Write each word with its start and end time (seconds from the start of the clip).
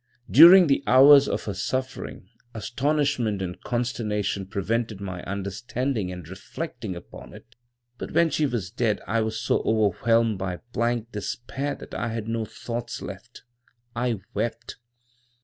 "During 0.31 0.65
the 0.65 0.83
hours 0.87 1.27
of 1.27 1.43
her 1.43 1.53
suffering 1.53 2.27
astonishment 2.55 3.39
and 3.39 3.61
consternation 3.61 4.47
prevented 4.47 4.99
my 4.99 5.21
understanding 5.25 6.11
and 6.11 6.27
reflecting 6.27 6.95
upon 6.95 7.35
it, 7.35 7.55
but 7.99 8.09
when 8.11 8.31
she 8.31 8.47
was 8.47 8.71
dead 8.71 8.99
I 9.05 9.21
was 9.21 9.39
so 9.39 9.59
overwhelmed 9.61 10.39
by 10.39 10.57
blank 10.73 11.11
despair 11.11 11.75
that 11.75 11.93
I 11.93 12.07
had 12.07 12.27
no 12.27 12.45
thoughts 12.45 13.03
left. 13.03 13.43
I 13.95 14.21
wept. 14.33 14.77